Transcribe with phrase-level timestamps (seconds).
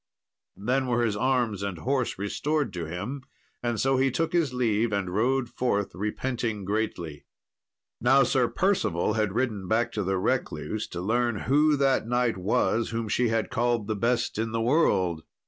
[0.57, 3.21] Then were his arms and horse restored to him,
[3.61, 7.27] and so he took his leave, and rode forth, repenting greatly.
[8.01, 12.89] Now Sir Percival had ridden back to the recluse, to learn who that knight was
[12.89, 15.21] whom she had called the best in the world.